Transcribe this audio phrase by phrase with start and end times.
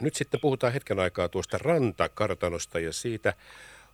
[0.00, 3.34] nyt sitten puhutaan hetken aikaa tuosta rantakartanosta ja siitä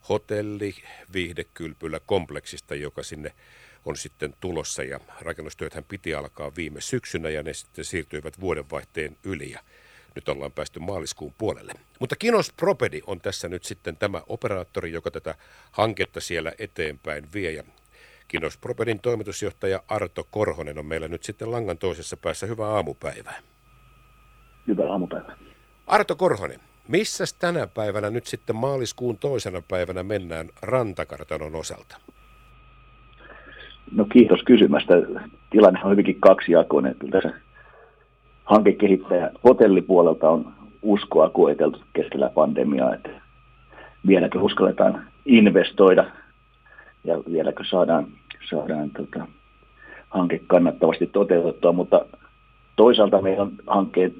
[0.09, 0.75] hotelli
[1.13, 3.33] viihdekylpylä kompleksista, joka sinne
[3.85, 9.51] on sitten tulossa ja rakennustyöthän piti alkaa viime syksynä ja ne sitten siirtyivät vuodenvaihteen yli
[9.51, 9.61] ja
[10.15, 11.73] nyt ollaan päästy maaliskuun puolelle.
[12.01, 15.35] Mutta Kinos Propedi on tässä nyt sitten tämä operaattori, joka tätä
[15.71, 17.65] hanketta siellä eteenpäin vie ja
[18.29, 22.47] Kinos Propedin toimitusjohtaja Arto Korhonen on meillä nyt sitten langan toisessa päässä.
[22.47, 23.43] Hyvää aamupäivää.
[24.69, 25.52] Hyvää aamupäivää.
[25.93, 31.97] Arto Korhonen, missä tänä päivänä nyt sitten maaliskuun toisena päivänä mennään rantakartanon osalta?
[33.95, 34.95] No kiitos kysymästä.
[35.51, 36.95] Tilanne on hyvinkin kaksijakoinen.
[36.95, 37.41] Kyllä tässä
[38.45, 40.53] hankekehittäjä hotellipuolelta on
[40.83, 43.11] uskoa koeteltu keskellä pandemiaa, että
[44.07, 46.05] vieläkö uskalletaan investoida
[47.05, 48.07] ja vieläkö saadaan,
[48.51, 49.27] saadaan tota,
[50.11, 52.07] hanke kannattavasti toteutettua, mutta
[52.77, 54.15] toisaalta meillä on hankkeen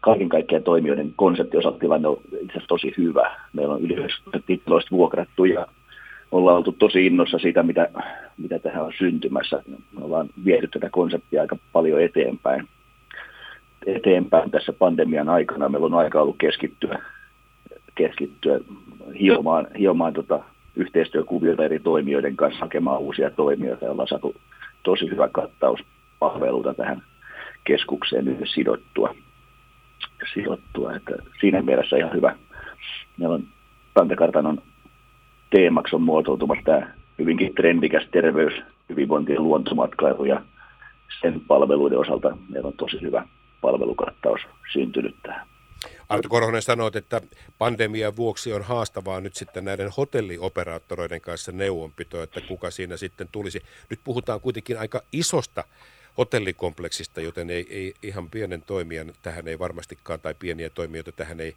[0.00, 3.36] kaiken kaikkiaan toimijoiden konseptiosalta tilanne on itse asiassa tosi hyvä.
[3.52, 4.46] Meillä on yli 90
[4.90, 5.66] vuokrattu ja
[6.32, 7.88] ollaan oltu tosi innossa siitä, mitä,
[8.38, 9.62] mitä tähän on syntymässä.
[9.68, 12.68] Me ollaan viety tätä konseptia aika paljon eteenpäin.
[13.86, 15.68] eteenpäin tässä pandemian aikana.
[15.68, 17.02] Meillä on aika ollut keskittyä,
[17.94, 18.60] keskittyä
[19.20, 20.40] hiomaan, hiomaan tota
[20.76, 24.34] yhteistyökuvioita eri toimijoiden kanssa, hakemaan uusia toimijoita ja ollaan saatu
[24.82, 25.80] tosi hyvä kattaus
[26.18, 27.02] palveluita tähän
[27.64, 29.14] keskukseen nyt sidottua.
[30.34, 30.96] Sidottua.
[30.96, 32.36] Että siinä mielessä ihan hyvä.
[33.18, 33.44] Meillä on
[33.94, 34.62] Tantekartanon
[35.50, 38.52] teemaksi on muotoutumassa tämä hyvinkin trendikäs terveys,
[38.88, 40.42] hyvinvointi ja luontomatkailu ja
[41.20, 43.26] sen palveluiden osalta meillä on tosi hyvä
[43.60, 44.40] palvelukattaus
[44.72, 45.46] syntynyt tähän.
[46.08, 47.20] Arto Korhonen sanoi, että
[47.58, 53.60] pandemian vuoksi on haastavaa nyt sitten näiden hotellioperaattoreiden kanssa neuvonpito, että kuka siinä sitten tulisi.
[53.90, 55.64] Nyt puhutaan kuitenkin aika isosta
[56.18, 61.54] hotellikompleksista, joten ei, ei ihan pienen toimijan tähän ei varmastikaan, tai pieniä toimijoita tähän ei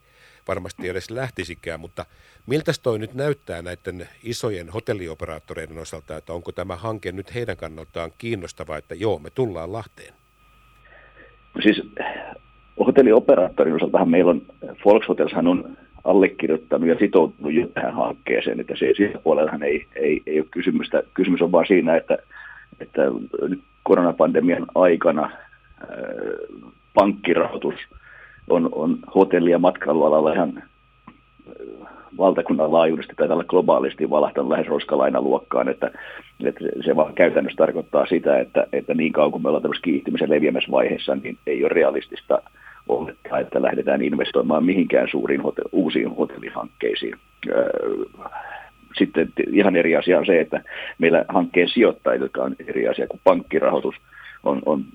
[0.48, 2.06] varmasti edes lähtisikään, mutta
[2.48, 8.12] miltä toi nyt näyttää näiden isojen hotellioperaattoreiden osalta, että onko tämä hanke nyt heidän kannaltaan
[8.18, 10.14] kiinnostava, että joo, me tullaan Lahteen?
[11.64, 11.82] Siis
[12.80, 14.42] hotellioperaattorin osaltahan meillä on,
[14.86, 20.40] Volkshotelshan on allekirjoittanut ja sitoutunut jo tähän hankkeeseen, että se, sillä puolellahan ei, ei, ei
[20.40, 21.04] ole kysymystä.
[21.14, 22.18] Kysymys on vaan siinä, että,
[22.80, 23.02] että
[23.50, 25.98] nyt koronapandemian aikana ää,
[26.94, 27.76] pankkirahoitus
[28.50, 30.64] on, on hotelli- ja matkailualalla ihan
[32.18, 35.92] valtakunnan laajuisesti tai tällä globaalisti valahtanut lähes roskalainaluokkaan, että,
[36.44, 40.30] että se vaan käytännössä tarkoittaa sitä, että, että niin kauan kuin me ollaan tämmöisessä kiihtymisen
[40.30, 42.42] leviämisvaiheessa, niin ei ole realistista
[42.88, 47.16] olettaa, että lähdetään investoimaan mihinkään suuriin hotel, uusiin hotellihankkeisiin.
[48.98, 50.62] Sitten ihan eri asia on se, että
[50.98, 53.96] meillä hankkeen sijoittajat, jotka on eri asia kuin pankkirahoitus,
[54.44, 54.86] on, on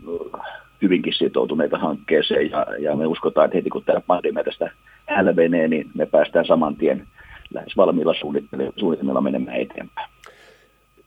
[0.82, 4.70] hyvinkin sitoutuneita hankkeeseen ja, ja me uskotaan, että heti kun tämä pandemia tästä
[5.06, 7.06] hälvenee, niin me päästään saman tien
[7.54, 8.14] lähes valmiilla
[8.76, 10.10] suunnitelmilla menemään eteenpäin.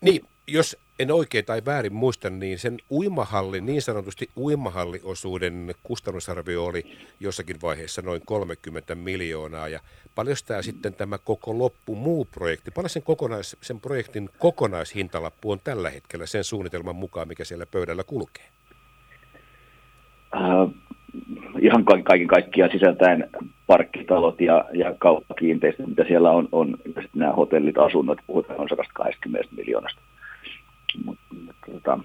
[0.02, 6.84] Niin, jos en oikein tai väärin muista, niin sen uimahallin, niin sanotusti uimahalliosuuden kustannusarvio oli
[7.20, 9.68] jossakin vaiheessa noin 30 miljoonaa.
[9.68, 9.80] Ja
[10.16, 15.60] paljon tämä sitten tämä koko loppu muu projekti, paljon sen, kokonais, sen projektin kokonaishintalappu on
[15.64, 18.46] tällä hetkellä sen suunnitelman mukaan, mikä siellä pöydällä kulkee?
[20.36, 20.42] Äh,
[21.60, 23.30] ihan kaiken kaikkiaan sisältäen
[23.68, 26.78] parkkitalot ja, ja kauppakiinteistöt, mitä siellä on, on
[27.16, 30.02] nämä hotellit, asunnot, puhutaan on 120 miljoonasta.
[31.06, 31.18] Mut,
[31.72, 32.00] tota,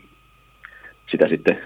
[1.10, 1.58] sitä sitten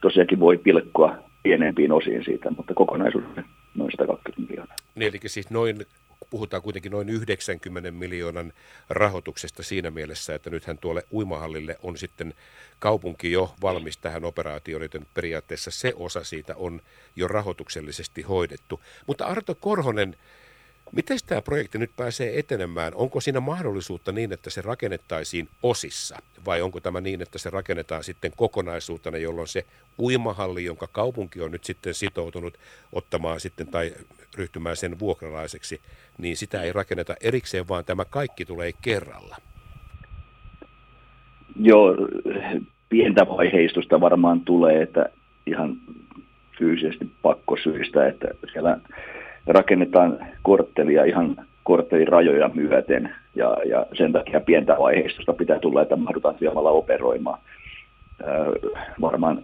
[0.00, 3.42] tosiaankin voi pilkkoa pienempiin osiin siitä, mutta kokonaisuudessa
[3.74, 4.76] noin 120 miljoonaa.
[4.94, 5.86] Niin, eli siis noin
[6.30, 8.52] puhutaan kuitenkin noin 90 miljoonan
[8.90, 12.34] rahoituksesta siinä mielessä, että nythän tuolle uimahallille on sitten
[12.78, 16.80] kaupunki jo valmis tähän operaatioon, joten periaatteessa se osa siitä on
[17.16, 18.80] jo rahoituksellisesti hoidettu.
[19.06, 20.16] Mutta Arto Korhonen,
[20.96, 22.92] Miten tämä projekti nyt pääsee etenemään?
[22.94, 26.16] Onko siinä mahdollisuutta niin, että se rakennettaisiin osissa?
[26.46, 29.64] Vai onko tämä niin, että se rakennetaan sitten kokonaisuutena, jolloin se
[29.98, 32.58] uimahalli, jonka kaupunki on nyt sitten sitoutunut
[32.92, 33.92] ottamaan sitten tai
[34.36, 35.80] ryhtymään sen vuokralaiseksi,
[36.18, 39.36] niin sitä ei rakenneta erikseen, vaan tämä kaikki tulee kerralla?
[41.60, 41.96] Joo,
[42.88, 45.06] pientä vaiheistusta varmaan tulee, että
[45.46, 45.76] ihan
[46.58, 48.78] fyysisesti pakkosyistä, että siellä
[49.46, 55.96] rakennetaan korttelia ihan korttelin rajoja myöten ja, ja sen takia pientä vaiheistusta pitää tulla, että
[55.96, 57.38] mahdutaan siellä operoimaan.
[58.20, 58.52] Öö,
[59.00, 59.42] varmaan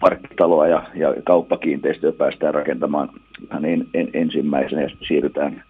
[0.00, 3.08] parkkitaloa ja, ja kauppakiinteistöä päästään rakentamaan
[3.42, 5.62] ihan en, en, ensimmäisenä ja siirrytään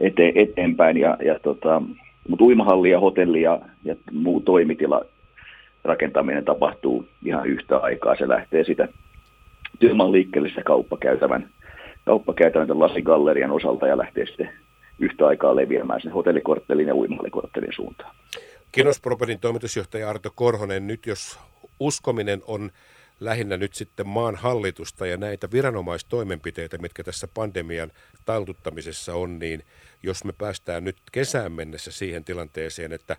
[0.00, 0.96] ete, eteenpäin.
[0.96, 1.82] Ja, ja tota,
[2.28, 5.04] mutta uimahalli ja hotelli ja, ja muu toimitila
[5.84, 8.16] rakentaminen tapahtuu ihan yhtä aikaa.
[8.16, 8.88] Se lähtee sitä
[9.78, 11.50] työmaan liikkeelle kauppakäytävän,
[12.04, 14.50] kauppakäytävän lasigallerian osalta ja lähtee sitten
[14.98, 18.16] yhtä aikaa leviämään sen hotellikorttelin ja uimahallikorttelin suuntaan.
[18.72, 21.38] Kinosproperin toimitusjohtaja Arto Korhonen, nyt jos
[21.80, 22.70] uskominen on
[23.20, 27.90] lähinnä nyt sitten maan hallitusta ja näitä viranomaistoimenpiteitä, mitkä tässä pandemian
[28.24, 29.62] taltuttamisessa on, niin
[30.02, 33.16] jos me päästään nyt kesään mennessä siihen tilanteeseen, että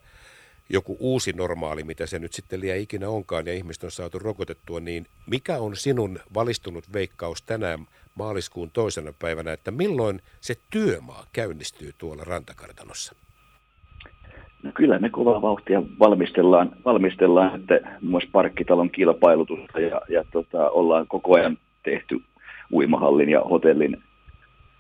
[0.69, 4.79] joku uusi normaali, mitä se nyt sitten liian ikinä onkaan, ja ihmiset on saatu rokotettua,
[4.79, 7.79] niin mikä on sinun valistunut veikkaus tänään
[8.15, 13.15] maaliskuun toisena päivänä, että milloin se työmaa käynnistyy tuolla rantakartanossa?
[14.63, 21.07] No kyllä me kovaa vauhtia valmistellaan, valmistellaan että muassa parkkitalon kilpailutusta ja, ja tota, ollaan
[21.07, 22.21] koko ajan tehty
[22.71, 23.97] uimahallin ja hotellin,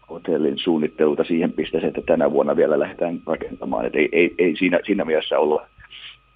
[0.09, 3.85] hotellin suunnitteluta siihen pisteeseen, että tänä vuonna vielä lähdetään rakentamaan.
[3.85, 5.67] Et ei, ei, ei siinä, siinä mielessä olla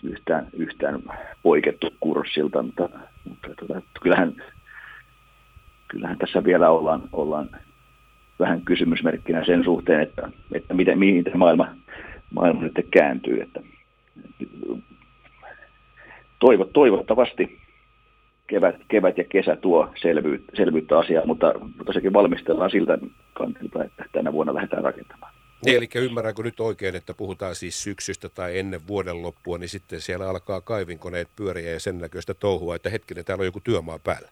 [0.03, 1.03] yhtään, yhtään
[1.43, 2.89] poikettu kurssilta, mutta,
[3.29, 4.35] mutta tota, kyllähän,
[5.87, 7.49] kyllähän tässä vielä ollaan, ollaan
[8.39, 11.67] vähän kysymysmerkkinä sen suhteen, että, että miten, mihin tämä maailma,
[12.33, 13.41] maailma nyt kääntyy.
[13.41, 13.61] Että,
[16.39, 17.59] toivo, toivottavasti
[18.47, 22.97] kevät, kevät ja kesä tuo selvyyttä, selvyyttä asiaa, mutta, mutta sekin valmistellaan siltä
[23.33, 25.33] kantilta, että tänä vuonna lähdetään rakentamaan.
[25.65, 30.01] Niin, eli ymmärränkö nyt oikein, että puhutaan siis syksystä tai ennen vuoden loppua, niin sitten
[30.01, 34.29] siellä alkaa kaivinkoneet pyöriä ja sen näköistä touhua, että hetkinen, täällä on joku työmaa päällä.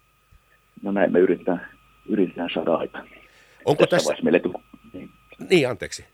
[0.84, 1.68] No näin me yritetään,
[2.10, 3.08] yritetään saada aikaan.
[3.66, 4.10] Onko tässä...
[4.10, 4.24] tässä...
[4.24, 4.42] Meille...
[4.94, 5.10] Niin.
[5.50, 6.06] niin, anteeksi.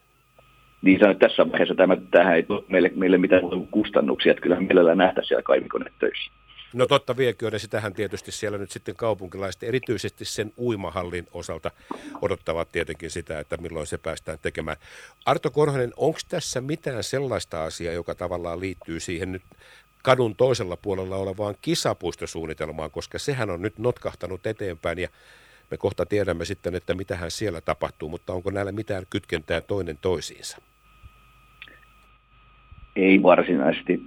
[0.81, 3.41] Niin että tässä vaiheessa tämä, tähän ei tule meille, meille mitään
[3.71, 6.31] kustannuksia, että kyllä mielellään nähtäisiin siellä kaivinkoneet töissä.
[6.73, 11.71] No totta vieköön, ja sitähän tietysti siellä nyt sitten kaupunkilaiset, erityisesti sen uimahallin osalta
[12.21, 14.77] odottavat tietenkin sitä, että milloin se päästään tekemään.
[15.25, 19.43] Arto Korhonen, onko tässä mitään sellaista asiaa, joka tavallaan liittyy siihen nyt
[20.03, 25.09] kadun toisella puolella olevaan kisapuistosuunnitelmaan, koska sehän on nyt notkahtanut eteenpäin ja
[25.71, 30.57] me kohta tiedämme sitten, että mitähän siellä tapahtuu, mutta onko näillä mitään kytkentää toinen toisiinsa?
[32.95, 34.01] Ei varsinaisesti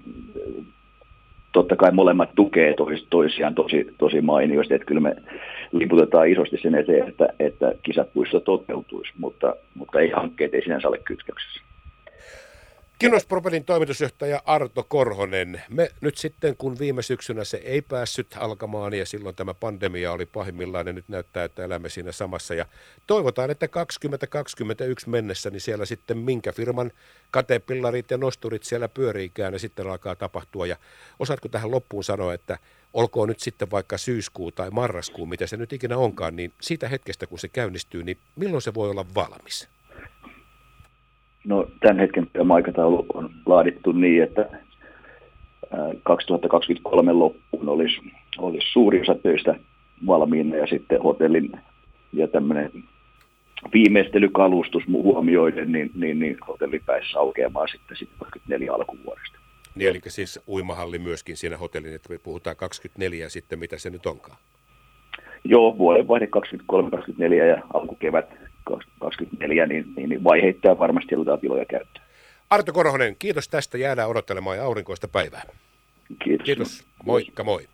[1.52, 5.16] totta kai molemmat tukee tois, toisiaan tosi, tosi mainiosti, että kyllä me
[5.72, 10.98] liputetaan isosti sen eteen, että, että kisapuisto toteutuisi, mutta, mutta ei hankkeet ei sinänsä ole
[10.98, 11.67] kytköksessä.
[12.98, 15.62] Kinnospropelin toimitusjohtaja Arto Korhonen.
[15.68, 20.26] Me nyt sitten, kun viime syksynä se ei päässyt alkamaan ja silloin tämä pandemia oli
[20.26, 22.54] pahimmillaan ja nyt näyttää, että elämme siinä samassa.
[22.54, 22.66] Ja
[23.06, 26.92] toivotaan, että 2021 mennessä niin siellä sitten minkä firman
[27.30, 30.66] katepillarit ja nosturit siellä pyöriikään ja sitten alkaa tapahtua.
[30.66, 30.76] Ja
[31.18, 32.58] osaatko tähän loppuun sanoa, että
[32.92, 37.26] olkoon nyt sitten vaikka syyskuu tai marraskuu, mitä se nyt ikinä onkaan, niin siitä hetkestä
[37.26, 39.68] kun se käynnistyy, niin milloin se voi olla valmis?
[41.44, 44.49] No tämän hetken työmaikataulu on laadittu niin, että
[46.02, 48.00] 2023 loppuun olisi,
[48.38, 49.55] olisi suuri osa töistä
[50.06, 51.52] valmiina ja sitten hotellin
[52.12, 52.70] ja tämmöinen
[53.73, 59.38] viimeistelykalustus huomioiden, niin, niin, niin hotelli pääsi aukeamaan sitten, sitten 24 alkuvuodesta.
[59.75, 63.90] Niin, eli siis uimahalli myöskin siinä hotellin, että me puhutaan 24 ja sitten mitä se
[63.90, 64.37] nyt onkaan?
[65.44, 66.29] Joo, vuodenvaihde
[66.73, 72.06] 23-24 ja alkukevät 2024, niin, niin, niin vaiheittain varmasti otetaan tiloja käyttöön.
[72.50, 73.78] Arto Korhonen, kiitos tästä.
[73.78, 75.42] Jäädään odottelemaan ja aurinkoista päivää.
[76.24, 76.44] Kiitos.
[76.44, 76.86] Kiitos.
[77.04, 77.68] Moikka moi.